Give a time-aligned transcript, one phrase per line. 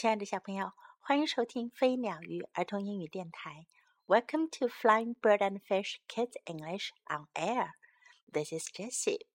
[0.00, 3.66] 亲爱的小朋友，欢迎收听飞鸟鱼儿童英语电台。
[4.06, 7.70] Welcome to Flying Bird and Fish Kids English on Air.
[8.30, 9.26] This is Jessie.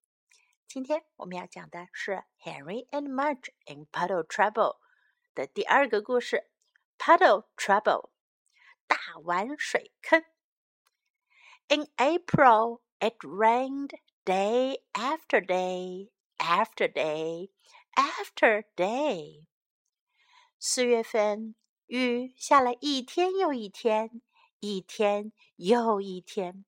[0.67, 4.77] 今天我们要讲的是 Henry and Mudge in Puddle Trouble
[5.33, 6.51] 的第二个故事，
[6.99, 8.11] Puddle Trouble
[8.85, 10.23] 大碗水坑。
[11.69, 17.49] In April, it rained day after day after day
[17.95, 19.47] after day.
[20.59, 21.55] 四月份，
[21.87, 24.21] 雨下了一天又一天，
[24.59, 26.65] 一天又一天。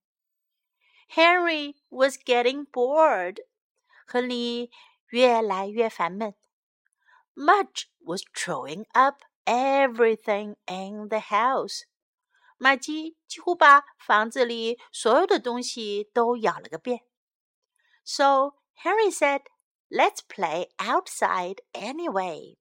[1.09, 3.45] Henry was getting bored，
[4.07, 4.71] 亨利
[5.07, 6.33] 越来越烦闷。
[7.35, 11.83] Mudge was throwing up everything in the house，
[12.57, 17.01] 玛姬几乎把房子里所有的东西都咬了个遍。
[18.03, 19.43] So Henry said,
[19.89, 22.57] "Let's play outside anyway."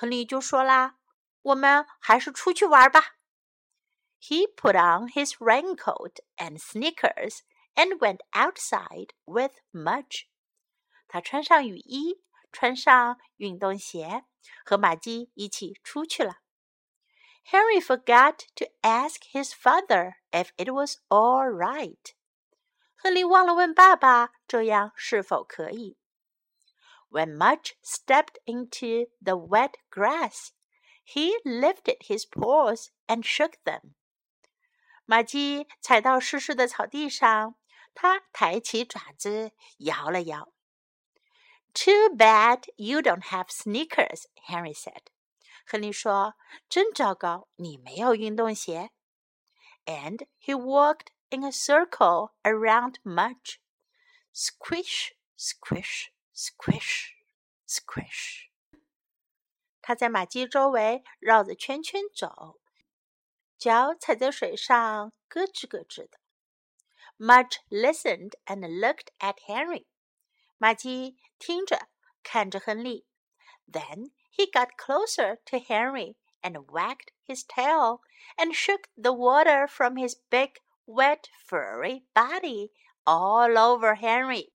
[0.00, 3.16] 亨利就说啦：“我们还是出去玩吧。”
[4.20, 7.40] He put on his raincoat and sneakers
[7.74, 10.24] and went outside with Mudge.
[11.06, 14.24] 他穿上雨衣，穿上运动鞋，
[14.64, 16.38] 和玛姬一起出去了。
[17.44, 22.14] Henry forgot to ask his father if it was all right.
[22.96, 25.96] 亨利忘了问爸爸这样是否可以。
[27.10, 30.52] when Mudge stepped into the wet grass,
[31.02, 33.94] he lifted his paws and shook them.
[35.04, 37.54] 玛姬踩到湿湿的草地上，
[37.94, 40.52] 他抬起爪子摇了摇。
[41.72, 45.02] Too bad you don't have sneakers, Henry said.
[45.66, 46.34] 亨利说：“
[46.68, 48.90] 真糟糕，你没有运动鞋。”
[49.86, 53.60] And he walked in a circle around Mudge.
[54.32, 56.08] Squish, squish,
[56.40, 57.14] Squish,
[57.66, 58.48] squish。
[59.80, 62.60] 他在马基周围绕着圈圈走，
[63.56, 66.18] 脚踩在水上，咯吱咯吱的。
[67.18, 69.86] Mudge listened and looked at Henry。
[70.58, 71.88] 马基听着，
[72.22, 73.06] 看着亨利。
[73.66, 78.00] Then he got closer to Henry and wagged his tail
[78.36, 82.70] and shook the water from his big, wet, furry body
[83.04, 84.52] all over Henry.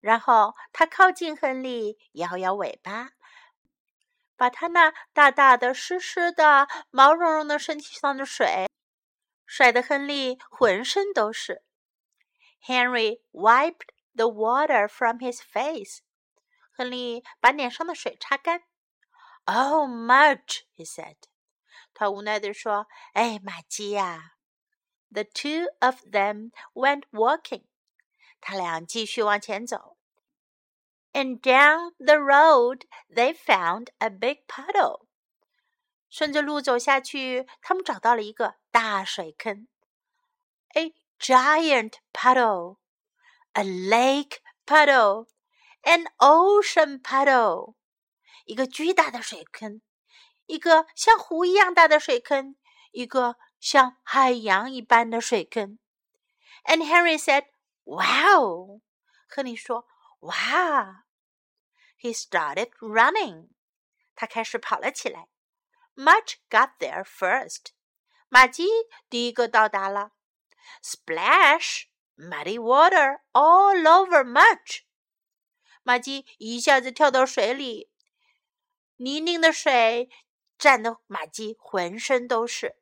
[0.00, 3.10] 然后他靠近亨利，摇摇尾巴，
[4.36, 8.68] 把他那大大的、湿湿的、毛茸茸的身体上的水
[9.46, 11.62] 甩得亨利浑身都是。
[12.64, 16.00] Henry wiped the water from his face。
[16.70, 18.62] 亨利把脸上的水擦干。
[19.46, 21.16] Oh, Mudge, he said。
[21.94, 24.34] 他无奈地说：“哎，玛姬呀。”
[25.10, 27.64] The two of them went walking。
[28.41, 29.97] 他俩继续往前走。
[31.13, 35.05] And down the road they found a big puddle。
[36.09, 39.67] 顺着路走下去，他们找到了一个大水坑。
[40.75, 42.77] A giant puddle,
[43.53, 45.27] a lake puddle,
[45.83, 47.75] an ocean puddle。
[48.45, 49.81] 一个巨大的水坑，
[50.47, 52.55] 一个像湖一样大的水坑，
[52.91, 55.79] 一个像海洋一般的水坑。
[56.65, 57.45] And Henry said.
[57.88, 58.82] Wow!
[59.28, 59.88] 亨利说
[60.20, 61.06] ：“哇！”
[61.98, 63.48] He started running.
[64.14, 65.28] 他开始跑了起来。
[65.94, 67.68] Much got there first.
[68.28, 68.68] 玛姬
[69.08, 70.12] 第一个到达了。
[70.82, 71.84] Splash!
[72.14, 74.82] Muddy water all over Mudge.
[75.82, 77.90] 玛姬一下子跳到水里，
[78.96, 80.10] 泥泞的水
[80.58, 82.76] 沾得玛姬浑身都是。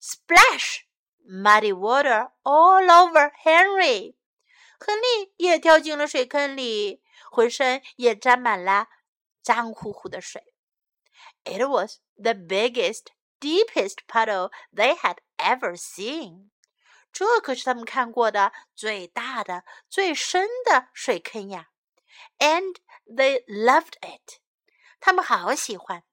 [0.00, 0.89] Splash!
[1.29, 4.15] Muddy water all over Henry，
[4.79, 7.01] 亨利也跳进了水坑里，
[7.31, 8.87] 浑身也沾满了
[9.41, 10.53] 脏乎乎的水。
[11.43, 13.07] It was the biggest,
[13.39, 16.49] deepest puddle they had ever seen。
[17.11, 21.69] 这可是他们看过的最大的、最深的水坑呀！
[22.39, 22.75] And
[23.05, 24.39] they loved it，
[24.99, 26.03] 他们好喜欢。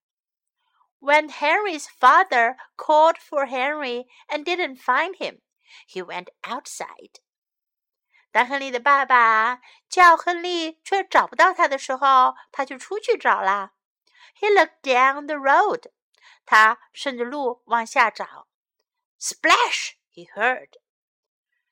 [1.00, 5.40] When Henry's father called for Henry and didn't find him,
[5.88, 7.20] he went outside.
[8.30, 13.72] 当亨利的爸爸叫亨利却找不到他的时候，他就出去找啦。
[14.40, 15.90] He looked down the road.
[16.46, 18.48] 他顺着路往下找。
[19.20, 19.94] Splash!
[20.12, 20.70] He heard.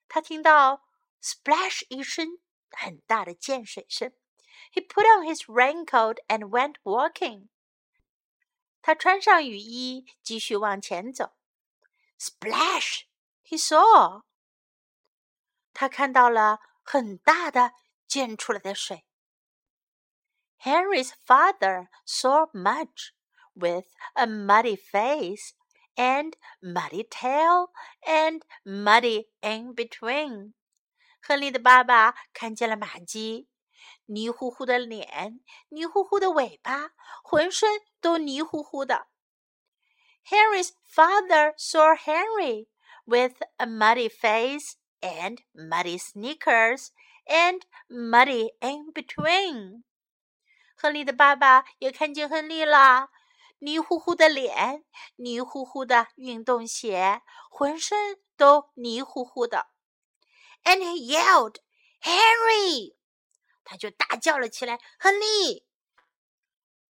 [0.09, 0.83] 他听到
[1.23, 2.39] splash 一声
[2.71, 4.13] 很大的溅水声。
[4.73, 7.49] He put on his raincoat and went walking.
[8.85, 11.33] 他穿上雨衣，继续往前走。
[12.19, 13.03] Splash!
[13.45, 14.23] He saw.
[15.73, 17.73] 他看到了很大的
[18.07, 19.07] 溅出来的水。
[20.63, 23.13] Henry's father saw Mudge
[23.55, 25.55] with a muddy face
[25.95, 27.71] and muddy tail
[28.03, 30.53] and muddy in between。
[31.23, 33.49] 亨利的爸爸看见了玛姬，
[34.07, 36.93] 泥糊糊的脸，泥糊糊的尾巴，
[37.23, 39.09] 浑身都泥糊糊的。
[40.25, 42.69] Henry's father saw Henry
[43.05, 46.89] with a muddy face and muddy sneakers
[47.27, 49.85] and muddy in between。
[50.77, 53.11] 亨利的爸爸也看见亨利了，
[53.59, 54.85] 泥糊糊的脸，
[55.17, 59.69] 泥糊糊的运动鞋，浑身都泥糊糊的。
[60.65, 61.57] And he yelled,
[62.03, 62.94] "Henry!"
[63.66, 65.68] 他就大叫了起来：“亨利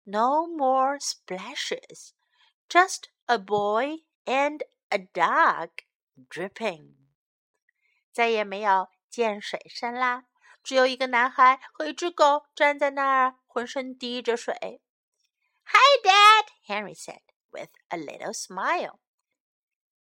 [0.05, 2.11] ！”No more splashes,
[2.69, 4.61] just a boy and
[4.91, 5.71] a dog
[6.29, 6.95] dripping。
[8.13, 10.27] 再也没有溅水声啦，
[10.63, 14.83] 只有一个男孩和一只狗站在那儿，浑身滴着水。
[15.65, 18.99] Hi, Dad, Henry said with a little smile.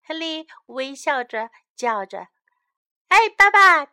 [0.02, 2.28] 亨利微笑着叫着
[3.08, 3.92] ：“哎，爸爸！”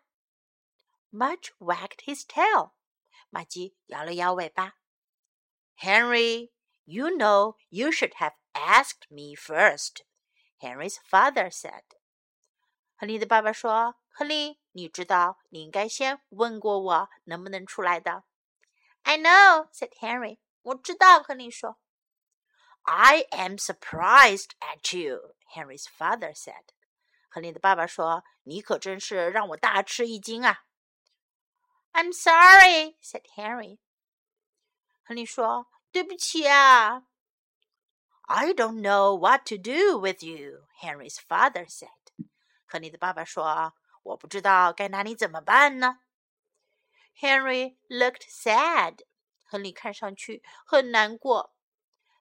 [1.12, 2.72] Mudge wagged his tail.
[3.30, 4.74] 玛姬摇了摇尾巴。
[5.80, 6.50] Henry,
[6.84, 10.02] you know you should have asked me first.
[10.60, 11.84] Henry's father said.
[12.96, 18.24] 亨利的爸爸说：“亨利，你知道你应该先问过我能不能出来的。”
[19.02, 20.38] I know, said Henry.
[20.62, 21.78] 我知道，亨利说。
[22.82, 26.70] I am surprised at you, Henry's father said.
[27.28, 30.64] 亨利的爸爸说：“你可真是让我大吃一惊啊！”
[31.92, 33.78] I'm sorry, said Henry.
[35.02, 37.04] 亨利说：“对不起啊。”
[38.28, 41.88] I don't know what to do with you, Henry's father said.
[42.66, 43.72] 亨利的爸爸说：“
[44.02, 46.00] 我不知道该拿你怎么办呢。”
[47.18, 49.00] Henry looked sad.
[49.44, 51.54] 亨利看上去很难过。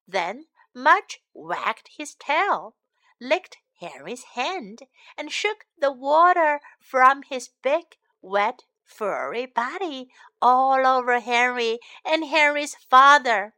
[0.07, 2.75] Then Mudge wagged his tail,
[3.19, 10.08] licked Henry's hand, and shook the water from his big, wet, furry body
[10.40, 13.52] all over Henry and Henry's father.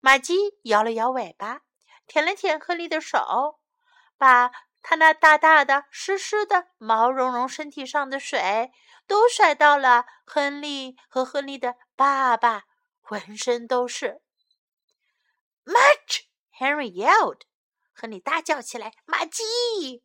[0.00, 1.62] 玛姬摇了摇尾巴，
[2.06, 3.60] 舔了舔亨利的手，
[4.16, 4.50] 把
[4.80, 8.70] 他那大大的、湿湿的、毛茸茸身体上的水
[9.06, 12.64] 都甩到了亨利和亨利的爸爸，
[13.00, 14.22] 浑身都是。
[15.64, 16.26] Much!
[16.56, 17.40] Henry yelled.
[17.92, 20.04] 亨利大叫起来：“玛姬！”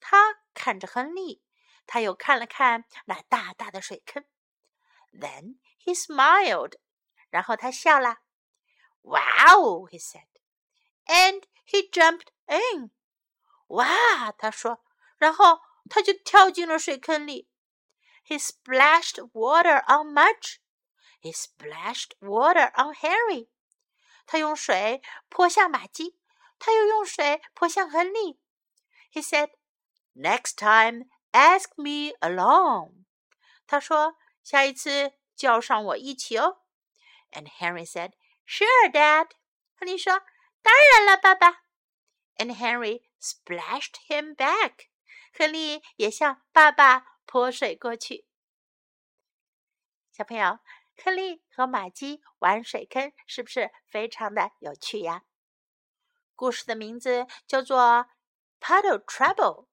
[0.00, 1.42] 他看着亨利，
[1.86, 4.24] 他又看了看那大大的水坑。
[5.12, 6.74] Then he smiled.
[7.30, 8.18] 然后他笑了。
[9.02, 10.28] Wow, he said.
[11.06, 12.90] And he jumped in.
[13.68, 14.84] 哇，他说，
[15.18, 17.48] 然后他就跳进了水坑里。
[18.26, 20.56] He splashed water on Mudge.
[21.20, 23.48] He splashed water on Harry.
[24.26, 26.18] 他用水泼向玛姬，
[26.58, 28.40] 他又用水泼向亨利。
[29.12, 29.50] He said,
[30.14, 33.04] "Next time, ask me along."
[33.66, 36.62] 他说，下一次叫上我一起哦。
[37.32, 38.12] And Henry said,
[38.46, 39.30] "Sure, Dad."
[39.74, 40.22] 亨利说，
[40.62, 41.64] 当然了，爸爸。
[42.36, 44.86] And Henry splashed him back.
[45.32, 48.26] 亨利也向爸爸泼水过去。
[50.12, 50.60] 小朋友，
[50.96, 55.24] 亨利和玛姬玩水坑，是不是非常的有趣呀？
[56.34, 57.78] 故事的名字叫做《
[58.60, 59.66] Puddle Trouble》，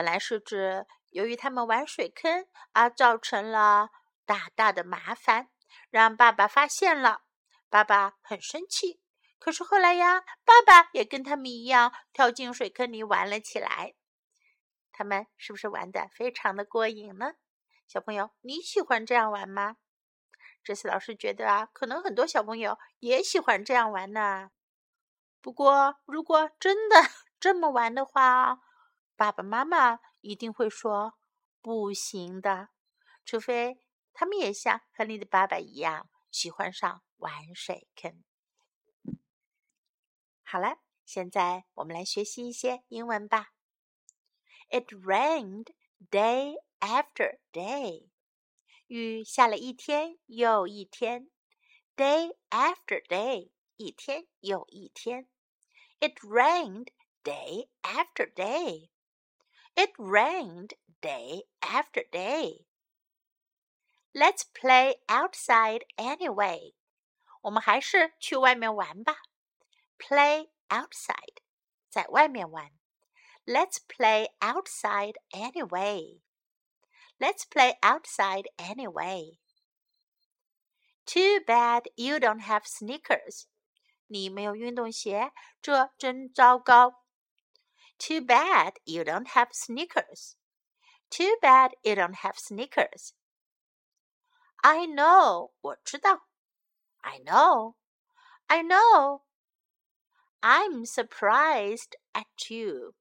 [0.00, 3.90] 本来是指由于他们玩水坑而造成了
[4.24, 5.50] 大大的麻烦，
[5.90, 7.24] 让爸爸发现了，
[7.68, 9.02] 爸爸很生气。
[9.38, 13.94] 可是后来呀，爸爸也跟他们一样跳进水坑里玩了起来。
[14.90, 17.34] 他们是不是玩的非常的过瘾呢？
[17.86, 19.76] 小朋友，你喜欢这样玩吗？
[20.64, 24.48] 这次老师觉得啊，可能很多小朋友也喜欢这样玩呢。
[25.42, 26.96] 不过，如果真的
[27.38, 28.60] 这么玩的话，
[29.20, 31.18] 爸爸妈妈一定会说
[31.60, 32.70] 不行的，
[33.22, 33.78] 除非
[34.14, 38.24] 他们也像亨利的爸爸一样喜欢上玩水坑。
[40.42, 43.52] 好了，现在我们来学习一些英文吧。
[44.70, 45.66] It rained
[46.10, 48.08] day after day.
[48.86, 51.28] 雨下了一天又一天
[51.94, 55.28] ，day after day，一天又一天。
[55.98, 56.86] It rained
[57.22, 58.88] day after day.
[59.79, 62.65] It rained day after day.
[64.13, 66.73] Let's play outside anyway.
[67.41, 69.17] 我们还是去外面玩吧。
[69.97, 71.37] Play outside，
[71.89, 72.71] 在外面玩。
[73.45, 76.21] Let's play outside anyway.
[77.19, 79.37] Let's play outside anyway.
[81.05, 83.43] Too bad you don't have sneakers.
[84.07, 87.03] 你没有运动鞋，这真糟糕。
[87.99, 90.35] Too bad you don't have sneakers.
[91.09, 93.13] Too bad you don't have sneakers.
[94.63, 96.27] I know，我知道。
[97.01, 97.75] I know,
[98.47, 99.21] I know.
[100.41, 102.95] I'm surprised at you.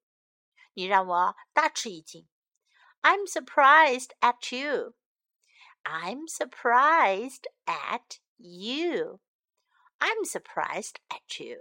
[0.74, 2.28] 你让我大吃一惊。
[3.02, 4.94] I'm surprised at you.
[5.84, 9.20] I'm surprised at you.
[9.98, 11.60] I'm surprised at you.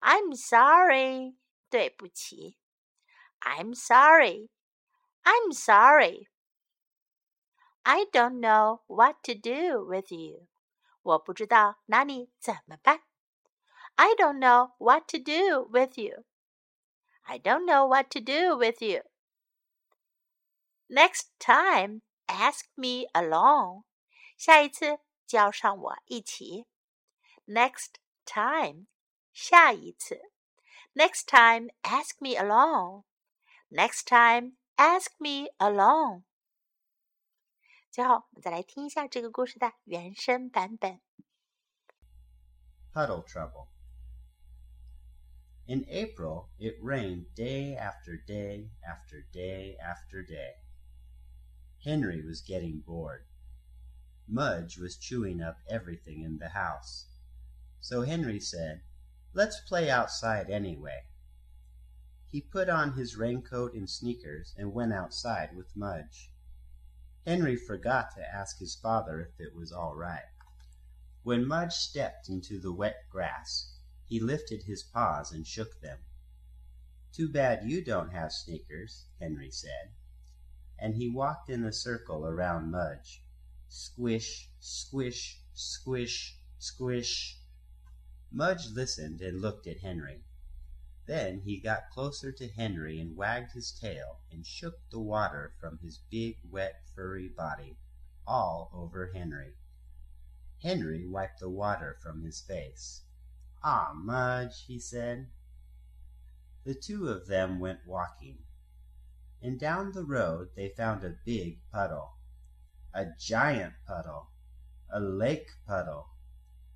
[0.00, 1.36] I'm sorry.
[1.70, 2.58] 对不起。
[3.40, 4.50] I'm sorry.
[5.22, 6.28] I'm sorry.
[7.82, 10.48] I don't know what to do with you.
[11.02, 13.02] 我不知道拿你怎么办。
[13.94, 16.24] I don't know what to do with you.
[17.22, 19.02] I don't know what to do with you.
[20.88, 23.84] Next time, ask me along.
[24.36, 26.66] 下一次叫上我一起。
[27.46, 27.94] Next
[28.24, 28.86] time，
[29.32, 30.29] 下一次。
[30.94, 33.04] Next time, ask me along.
[33.70, 36.24] Next time, ask me along.
[37.90, 41.00] 最后，我们再来听一下这个故事的原声版本。
[42.92, 43.68] Puddle Trouble
[45.66, 50.62] In April, it rained day after day after day after day.
[51.84, 53.24] Henry was getting bored.
[54.28, 57.06] Mudge was chewing up everything in the house.
[57.80, 58.82] So Henry said,
[59.33, 61.03] Let's play outside anyway.
[62.27, 66.31] He put on his raincoat and sneakers and went outside with Mudge.
[67.25, 70.25] Henry forgot to ask his father if it was all right.
[71.23, 75.99] When Mudge stepped into the wet grass, he lifted his paws and shook them.
[77.13, 79.91] Too bad you don't have sneakers, Henry said.
[80.79, 83.23] And he walked in a circle around Mudge.
[83.67, 87.40] Squish, squish, squish, squish.
[88.33, 90.23] Mudge listened and looked at Henry.
[91.05, 95.79] Then he got closer to Henry and wagged his tail and shook the water from
[95.79, 97.77] his big, wet, furry body
[98.25, 99.57] all over Henry.
[100.61, 103.01] Henry wiped the water from his face.
[103.63, 105.29] Ah, Mudge, he said.
[106.63, 108.45] The two of them went walking,
[109.41, 112.13] and down the road they found a big puddle,
[112.93, 114.29] a giant puddle,
[114.89, 116.11] a lake puddle,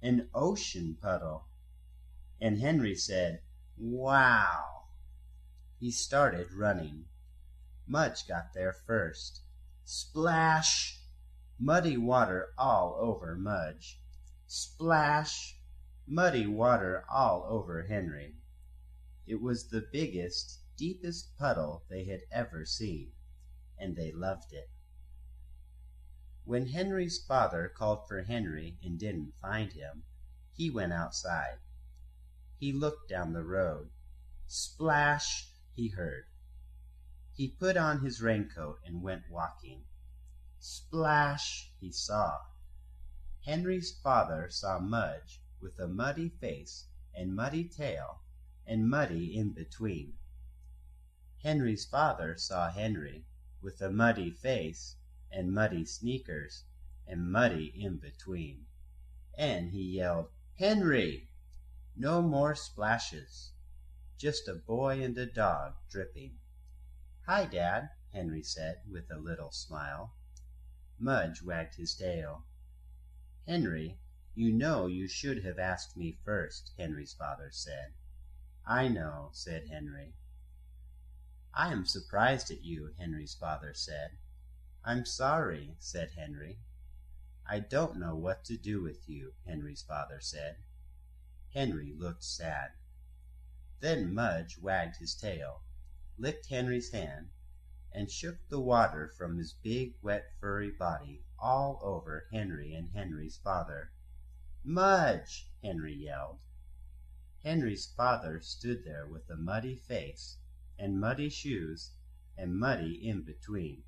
[0.02, 1.48] an ocean puddle.
[2.40, 3.42] And Henry said,
[3.78, 4.88] Wow!
[5.80, 7.06] He started running.
[7.88, 9.42] Mudge got there first.
[9.84, 11.02] Splash!
[11.60, 14.00] Muddy water all over Mudge.
[14.48, 15.60] Splash!
[16.08, 18.36] Muddy water all over Henry.
[19.26, 23.12] It was the biggest, deepest puddle they had ever seen,
[23.78, 24.70] and they loved it.
[26.48, 30.04] When Henry's father called for Henry and didn't find him,
[30.54, 31.58] he went outside.
[32.60, 33.90] He looked down the road.
[34.46, 35.50] Splash!
[35.74, 36.28] he heard.
[37.34, 39.86] He put on his raincoat and went walking.
[40.60, 41.74] Splash!
[41.80, 42.38] he saw.
[43.44, 46.86] Henry's father saw Mudge with a muddy face
[47.16, 48.22] and muddy tail
[48.68, 50.20] and muddy in between.
[51.42, 53.26] Henry's father saw Henry
[53.62, 54.98] with a muddy face
[55.32, 56.64] and muddy sneakers
[57.08, 58.66] and muddy in between.
[59.38, 61.30] And he yelled, Henry!
[61.96, 63.52] No more splashes.
[64.18, 66.40] Just a boy and a dog dripping.
[67.26, 70.16] Hi, Dad, Henry said with a little smile.
[70.98, 72.46] Mudge wagged his tail.
[73.46, 74.00] Henry,
[74.34, 77.94] you know you should have asked me first, Henry's father said.
[78.66, 80.14] I know, said Henry.
[81.54, 84.18] I am surprised at you, Henry's father said.
[84.88, 86.60] I'm sorry, said Henry.
[87.44, 90.58] I don't know what to do with you, Henry's father said.
[91.56, 92.74] Henry looked sad.
[93.80, 95.64] Then Mudge wagged his tail,
[96.20, 97.32] licked Henry's hand,
[97.92, 103.38] and shook the water from his big, wet, furry body all over Henry and Henry's
[103.38, 103.92] father.
[104.64, 105.50] Mudge!
[105.64, 106.42] Henry yelled.
[107.44, 110.38] Henry's father stood there with a muddy face
[110.78, 111.94] and muddy shoes
[112.38, 113.84] and muddy in between.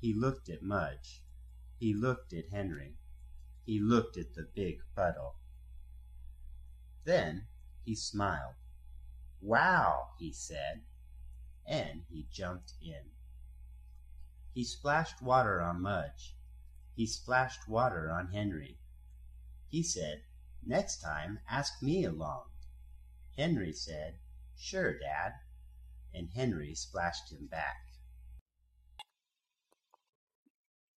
[0.00, 1.24] He looked at Mudge.
[1.80, 2.98] He looked at Henry.
[3.64, 5.40] He looked at the big puddle.
[7.02, 7.48] Then
[7.82, 8.54] he smiled.
[9.40, 10.84] "Wow!" he said,
[11.66, 13.10] and he jumped in.
[14.52, 16.36] He splashed water on Mudge.
[16.94, 18.78] He splashed water on Henry.
[19.66, 20.22] He said,
[20.62, 22.50] "Next time ask me along."
[23.36, 24.20] Henry said,
[24.54, 25.40] "Sure, Dad,"
[26.14, 27.87] and Henry splashed him back.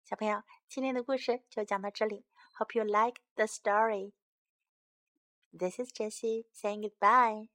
[0.08, 2.24] 小朋友，今天的故事就讲到这里。
[2.58, 4.12] Hope you like the story.
[5.56, 7.48] This is Jessie saying goodbye.